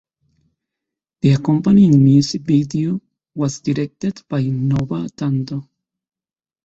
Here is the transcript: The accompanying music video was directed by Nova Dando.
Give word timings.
The 1.21 1.33
accompanying 1.35 2.03
music 2.03 2.41
video 2.41 2.99
was 3.35 3.59
directed 3.59 4.23
by 4.27 4.41
Nova 4.41 5.07
Dando. 5.15 5.69